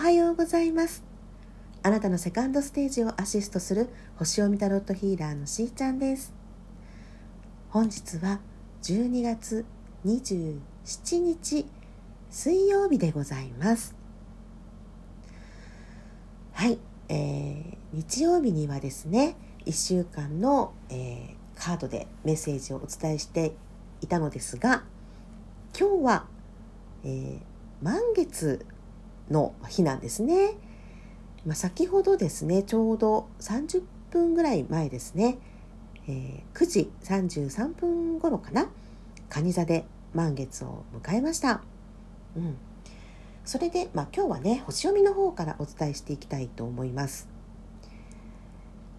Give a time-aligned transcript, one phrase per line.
[0.00, 1.04] はようございます。
[1.82, 6.32] あなたのセカンドステージをアシストする星読みタロットヒーラーのしーちゃんです。
[7.68, 8.40] 本日は
[8.82, 9.66] 12月
[10.06, 10.58] 27
[11.18, 11.66] 日
[12.30, 13.94] 水曜日でございます。
[16.54, 16.78] はい、
[17.10, 23.52] えー、日曜日にはですね1週間の、えー、カードでメッセージをお伝えして
[24.00, 24.82] いたのですが
[25.78, 26.24] 今日は、
[27.04, 27.38] えー、
[27.82, 28.64] 満月
[29.30, 30.56] の日なんですね。
[31.46, 35.38] まあ、先ほどですねちょうど30分ぐらい前ですね、
[36.06, 38.68] えー、9時33分頃かな
[39.30, 41.62] 蟹座で満月を迎えました。
[42.36, 42.56] うん、
[43.44, 47.28] それで、まあ、今日はね星読みの方からお伝えしていきたいと思います。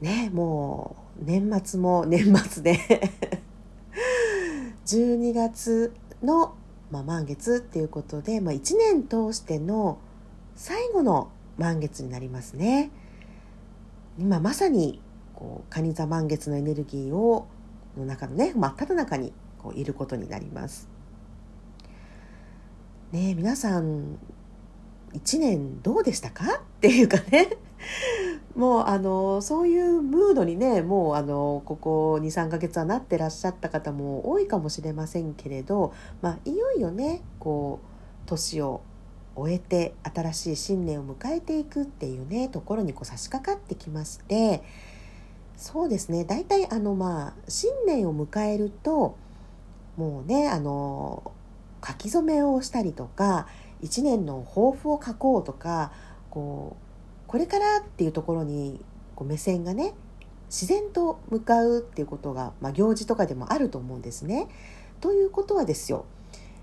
[0.00, 2.78] ねもう年末も 年末で
[4.86, 6.54] 12月の、
[6.90, 9.98] まあ、満月っていうことで、まあ、1年通しての
[10.58, 12.90] 最後の満月になりますね。
[14.18, 15.00] 今まさに
[15.32, 17.46] こう蟹座満月のエネルギーを
[17.96, 20.88] の中のね真っ只中にこういることになります。
[23.12, 24.18] ね皆さん
[25.14, 26.56] 1年どうでしたか？
[26.56, 27.56] っていうかね。
[28.56, 38.80] もうあのそういうムードにねもうあのここ23ヶ月はなってらっしゃった方も多いかもしれませんけれど、まあ、いよいよねこう年を
[39.38, 44.62] 終えて新しい新年を迎えていくっていうねところにこう差し掛かってきまして
[45.56, 49.16] そうですね大体あのまあ新年を迎えると
[49.96, 51.32] もうねあの
[51.86, 53.48] 書き初めをしたりとか
[53.82, 55.92] 1年の抱負を書こうとか
[56.30, 58.80] こうこれからっていうところに
[59.14, 59.94] こう目線がね
[60.48, 64.48] 自然と向かうっていうことが、まあ、行事とかでもあると思うんですね。
[65.00, 66.06] ということはですよ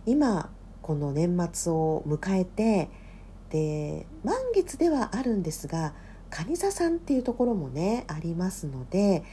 [0.06, 0.50] 今
[0.86, 2.92] この年末を迎えて
[3.50, 5.96] で満月ではあるんですが
[6.30, 9.24] 蟹座さんっていうところもねありますので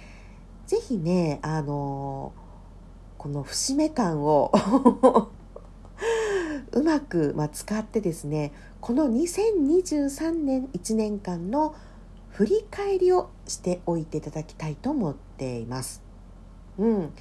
[0.67, 2.33] 是非ねあの
[3.19, 4.51] この節目感を
[6.73, 11.75] うまく、まあ、使ってですねこの2023年1年間の
[12.31, 16.03] 振り返りをしておいていただきたいと思っています。
[16.79, 17.13] うん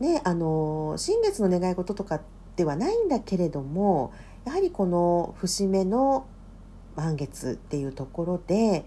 [0.00, 2.22] ね、あの新月の願い事とか
[2.56, 4.12] ではないんだけれども
[4.44, 6.26] やはりこの節目の
[6.96, 8.84] 満月っていうところで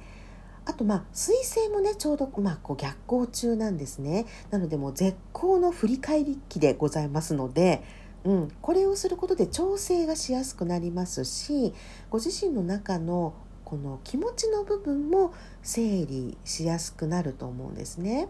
[0.65, 7.83] あとまあ彗星もねちょうどまあこう逆行中なんですねなのでもう絶好の振り返り期でございますので、
[8.23, 11.73] うん、これをすることで調整がしやすくなりますし
[12.09, 13.33] ご自身の中の
[13.63, 15.33] この気持ちの部分も
[15.63, 18.27] 整理しやすくなると思うんですね。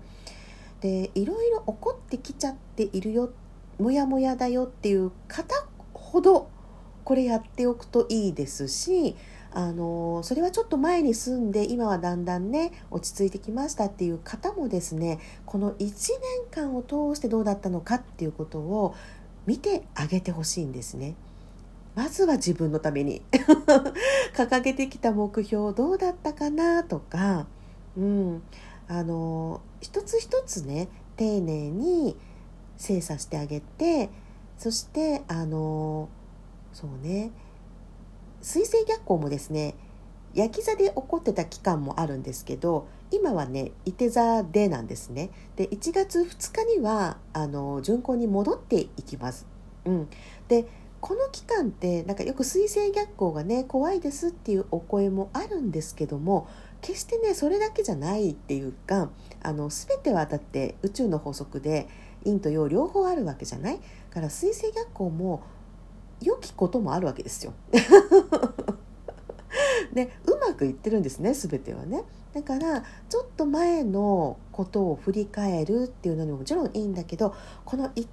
[0.79, 3.29] でいろいろ起こってきちゃっているよ
[3.79, 6.49] モヤモヤだよっていう方ほど
[7.03, 9.15] これやっておくといいですし
[9.51, 15.91] あのそれはちょっと前に住んで今はだんだんね落ち着いてきましたっていう方もですねこの1年
[16.51, 18.95] 間を通してどうだったのかっていうことを
[19.45, 21.15] 見てあげてほしいんですね。
[21.93, 23.21] まずは自分のために
[24.35, 27.47] 掲げてきた目標どうだったかなとか、
[27.95, 28.43] うん、
[28.89, 32.17] あの一つ一つね丁寧に
[32.77, 34.09] 精査してあげて
[34.57, 36.09] そしてあの
[36.73, 37.31] そうね
[38.41, 39.75] 水星逆行もですね
[40.33, 45.29] 焼き座で起こってた期間もあるんですけど今はねいて座でなんですね。
[45.55, 49.47] で1月2日にはあの巡行に戻っていきます、
[49.85, 50.09] うん、
[50.49, 50.67] で
[50.99, 56.47] この期間ってなんかよく水星逆行がね怖いですっていうお声もあるんですけども
[56.81, 59.09] 決してねそれだけじゃないっていうか
[59.41, 61.87] あの全てはだって宇宙の法則で
[62.25, 63.79] 陰と陽両方あるわけじゃない？
[64.09, 65.43] から水星逆行も
[66.21, 67.53] 良きこともあるわけですよ。
[69.93, 77.33] ね、うまくいってるんですね全てはねだからちょっと前のことを振り返るっていうのにももちろんいいんだけど
[77.63, 78.05] この1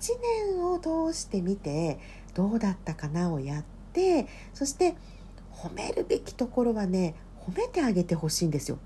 [0.55, 1.99] 年を通してみて
[2.35, 4.95] どうだったかなをやってそして
[5.53, 8.79] 褒めるべきところはね褒めてあげてほしいんですよ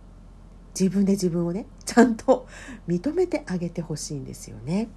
[0.79, 2.46] 自分で自分をねちゃんと
[2.88, 4.88] 認めてあげてほしいんですよね。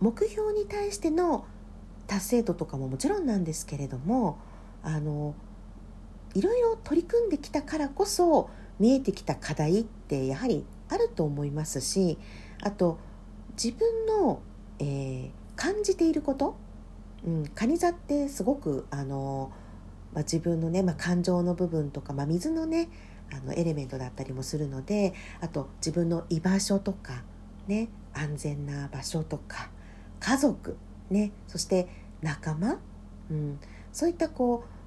[0.00, 1.44] 目標に対しての
[2.06, 4.38] 達成度とかももちろんなんですけれども
[4.82, 5.34] あの
[6.34, 12.18] いろいろ取り組んできたからこそ見えてきた課題ってやはりあると思いますし
[12.62, 12.98] あと
[13.62, 14.40] 自分の、
[14.78, 16.56] えー、感じていること、
[17.26, 19.52] うん、カニ座ってすごくあの、
[20.14, 22.88] まあ、自分のね、まあ、感情の部分とか、まあ、水のね
[23.32, 27.22] あのエレメントだったりもするのであと自分の居場所とか、
[27.68, 29.70] ね、安全な場所とか
[30.20, 30.76] 家族、
[31.10, 31.88] ね、そして
[32.22, 32.78] 仲間、
[33.30, 33.58] うん、
[33.92, 34.80] そういったこう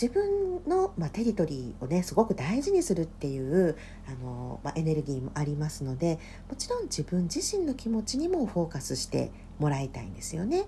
[0.00, 6.18] 自分の、まあ、テリトリーをねすごく大事にするっていうあの、まあ、エネルギーもありますので
[6.48, 10.64] もちろん自分自身の気持ちにもフォーカスしてもらいたいんですよね。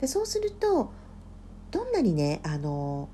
[0.00, 0.92] でそうすると
[1.70, 3.08] どんなにねあの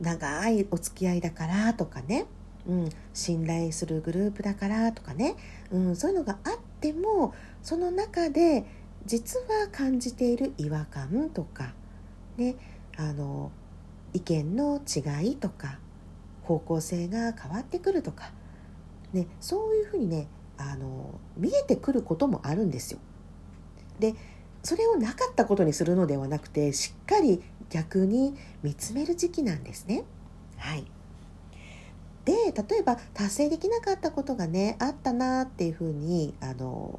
[0.00, 2.26] 長いお付き合いだからとかね、
[2.68, 5.36] うん、信頼するグループだからとかね、
[5.70, 8.66] うん、そういうのがあってもその中で
[9.06, 11.74] 実は感じている違和感とか
[12.36, 12.56] ね
[12.96, 13.50] あの
[14.12, 15.78] 意見の違いとか
[16.42, 18.30] 方向性が変わってくるとか、
[19.12, 22.98] ね、そういうふうにねあの見えてくることもあるんですよ。
[23.98, 24.14] で
[24.62, 30.04] それをなかったことにするのではなくてしっかり逆に見つめる時期なんですね。
[30.56, 30.84] はい
[32.24, 36.98] で例えば達成できなかったことがねあったなっていうふうにあの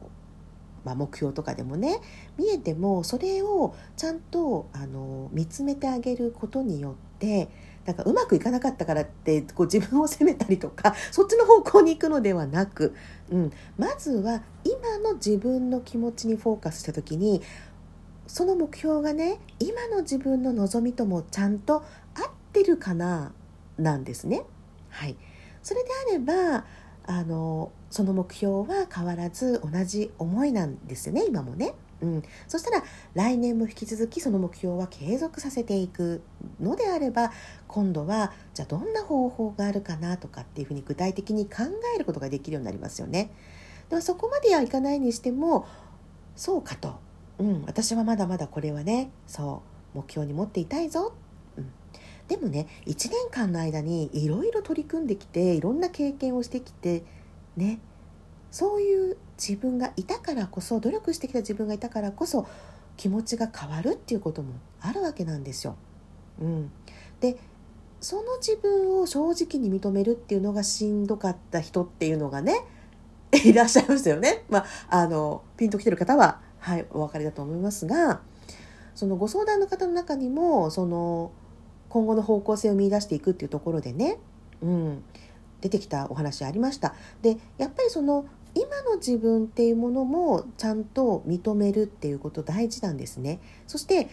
[0.88, 2.00] まあ、目標とかでもね
[2.38, 7.50] 見えてもそれをちゃんとあの見つめてあげることによって
[7.86, 12.96] なんかうまくいかなかったからってこう自分を責めたりとか そっちの方向に行くのではなく、
[13.30, 17.42] うん、まずは今の自分の気持ちにフォーカスした時に
[18.26, 21.84] その目標がね今の自分の望みともちゃんと合っ
[22.54, 23.34] てるかな
[23.78, 24.46] なんですね。
[24.88, 25.18] はい、
[25.62, 26.66] それであれば
[27.08, 31.74] あのその目標は変わらず同じ思いなんですよね今もね。
[32.00, 32.84] うん、そしたら
[33.16, 36.22] 来年も引き続きその目標は継続させていく
[36.60, 37.32] のであれば
[37.68, 41.64] 今度はじゃあどんな方法があるかなとかっていうふうに具体的に考
[41.96, 43.32] えることができるようになりますよね。
[43.90, 45.66] でもそこまではいかないにしても
[46.36, 47.00] そうかと、
[47.40, 49.64] うん、私はまだまだこれはねそ
[49.96, 51.14] う目標に持っていたいぞ、
[52.28, 57.04] でもね1年間の間にいろいろ取り組んできていろんな経験をしてきて
[57.56, 57.80] ね
[58.52, 62.48] そういう自分がいたからこそ努力してきた自分がいたからこそ
[62.96, 65.76] 気持ちが変わるっていうこともあるわけなんですよ。
[66.42, 66.72] うん、
[67.20, 67.38] で
[68.00, 72.66] その自分を正直に認めるっていうのがしんどかった人っていうのがね
[73.46, 74.44] いらっしゃいますよね。
[74.50, 78.22] まあ、あのピンときてる方は、はい、お分かりだと思いますが
[78.96, 81.32] そのご相談の方の中にもその
[81.90, 84.18] 今後の方向性を見いだしていくっていうところでね、
[84.62, 85.04] うん、
[85.62, 86.96] 出てきたお話ありました。
[87.22, 88.26] でやっぱりその
[88.56, 93.40] 今の自分っていうものもちゃんと認めるっていうこと大事なんですね。
[93.68, 94.10] そして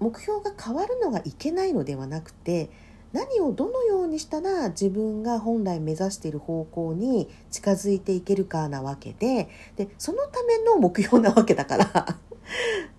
[0.00, 2.70] 目標が変わるのがいけないのではなくて
[3.12, 12.18] 何をどのようにしたら自分が本来目指している方向に近づいていけるかなわけででそのための目標なわけだから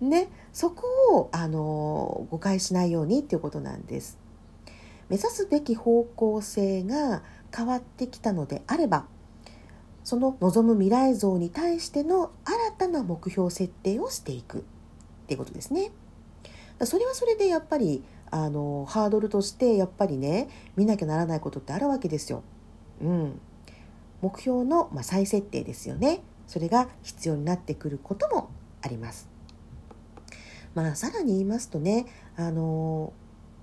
[0.00, 4.18] ねそこをあの誤解しないようにっていうことなんです。
[5.10, 7.22] 目指すべき方向性が
[7.54, 9.06] 変わってきたのであれば
[10.04, 14.62] その望む未来像に対しての新たな目標設定をしていくっ
[15.26, 15.92] ていうことですね。
[16.82, 22.42] それはそれでやっぱりあのハードルとしてやっぱりね見なきゃならないことってあるわけですよ。
[23.02, 23.40] うん、
[24.22, 26.22] 目標の、まあ、再設定ですよね。
[26.46, 28.50] それが必要になってくることも
[28.82, 29.28] あります。
[30.74, 32.06] まあ、さらに言いますとね
[32.36, 33.12] あの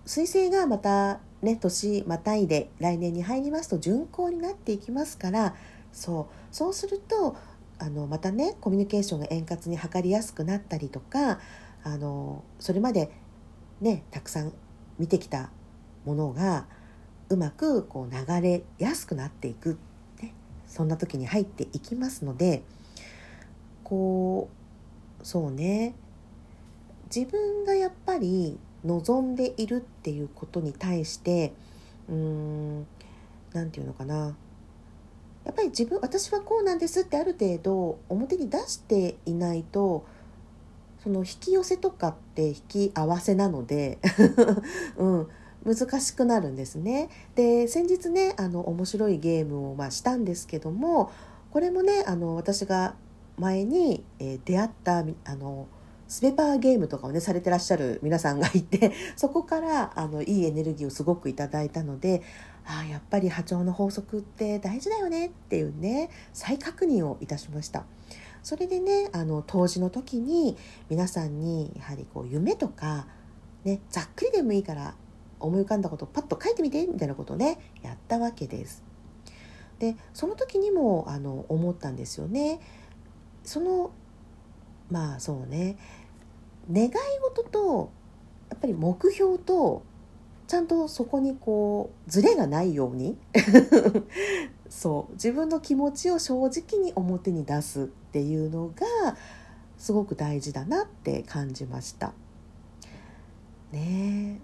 [0.06, 5.56] 彗星がまたね年またいで来年に入りますと巡行になっていきますから
[5.92, 7.36] そうそうすると
[7.80, 11.40] あのまたねコミュニケーションが円滑に図りやすくなったりとか
[11.84, 13.12] あのそれまで
[13.82, 14.54] ねたくさん
[14.98, 15.52] 見てきた
[16.06, 16.66] ものが
[17.30, 19.78] うまくこう流れやすくなっていく、
[20.22, 20.34] ね、
[20.66, 22.64] そんな時に入っていきますので
[23.84, 24.50] こ
[25.22, 25.94] うそうね
[27.14, 31.54] 自分がやっぱり望んでいるっていうことに対して
[32.10, 32.88] うーん
[33.54, 34.36] 何て言うのかな
[35.46, 40.06] やっぱり自分私はこうなんですってある程度表に出していないと
[41.04, 43.98] その引き寄せとかって引き合わせなので、
[44.98, 45.28] うん、
[45.64, 47.10] 難しくなるんですね。
[47.36, 51.12] で先日ねあの面白いゲームをまあしたんですけども
[51.52, 52.96] これもねあの私が
[53.38, 55.68] 前に、え、出会ったあの
[56.08, 62.22] スペパーゲームとかをねされてらっしゃる皆さんがいて そこからあのいいエネルギーをすごくいただいたので
[62.66, 67.86] ああやっぱり波長の法則って大事だよねっていうね再確認をいたしました。
[68.44, 70.56] それでねあの当時の時に
[70.90, 73.08] 皆さんにやはりこう夢とか、
[73.66, 74.96] ね、ざっくりでもいいから
[75.40, 78.84] 思い浮かんだことをパッと書いてみてみたいなことをねやったわけです。
[79.80, 82.60] でその時にもあの思ったんですよね。
[83.44, 83.92] その
[84.90, 85.78] まあそうね。
[86.72, 86.92] 願い
[87.22, 87.92] 事と
[88.50, 89.84] やっぱり目標と
[90.48, 93.18] ちゃんとそこにこうズレがないように。
[94.70, 95.14] そう。
[95.14, 99.18] 自分の気持ちを正直に表に出すっていうのが
[99.78, 102.14] すごく大事だなって感じました。
[103.72, 104.40] ね。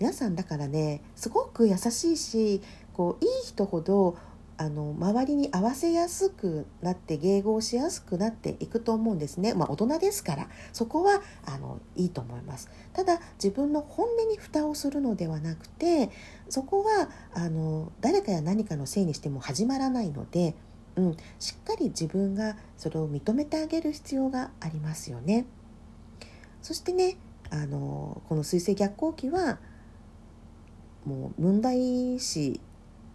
[0.00, 2.62] 皆さんだからねすごく優しいし
[2.94, 4.16] こういい人ほど
[4.60, 12.68] あの周りに合わせやすくなって迎合しやすくなっていくと思うんですね、まあ、大人ですからそこはあのいいと思います。
[12.92, 16.10] ただ自分の本音に蓋をするのではなくて
[16.50, 20.54] そこはあの誰かや何かのせいにしても始まらないので、
[20.96, 25.46] うん、しっかり自分がそれを認めてあげる必要がありますよね。
[26.60, 27.16] そしてね
[27.48, 29.58] あのこの水星逆行期は
[31.06, 32.60] もう問題視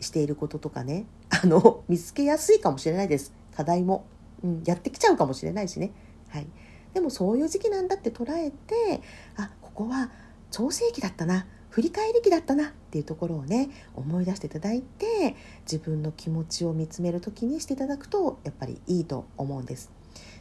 [0.01, 3.33] していることとかねあの見つけやすいかもしれないです。
[3.55, 4.05] 課題も、
[4.43, 5.91] うん、やってきちゃうかもしれないしね、
[6.29, 6.47] はい、
[6.93, 9.01] でもそういう時期なんだって捉えて
[9.37, 10.11] あここは
[10.51, 11.47] 調整期だったな。
[11.69, 12.69] 振り返り期だったな。
[12.69, 15.35] っていうところをね思い出していただいて
[15.69, 19.91] 自分の気持ちを見つめる時にしていただくとやっぱりいいと思うんです。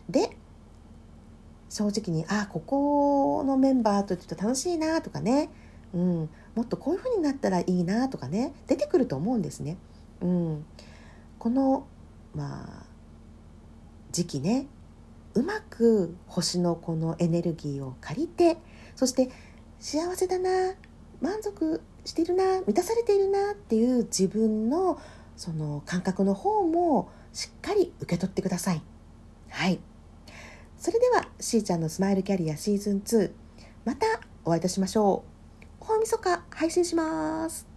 [0.09, 0.37] で
[1.69, 5.51] 正直にあここのメンバーとちょっと楽しいなとかね、
[5.93, 8.55] うん、もっとこういう風になったらいいなとかね。
[8.69, 9.77] 出てくると思うんですね。
[10.25, 10.65] うん、
[11.39, 11.87] この
[12.35, 12.87] まあ
[14.11, 14.67] 時期ね
[15.35, 18.57] うまく星のこのエネルギーを借りて
[18.97, 19.31] そして
[19.79, 20.75] 幸せだな
[21.21, 24.99] 満足してるな満たされているなっていう自分の
[25.37, 28.83] その感覚の方もしっかり受け取ってください。
[29.51, 29.81] はい。
[30.79, 33.31] それではしーちゃんのスマイルキャリアシーズン2
[33.85, 34.07] また
[34.45, 35.25] お会いいたしましょ
[35.61, 35.75] う。
[35.81, 37.74] 大晦日配信します。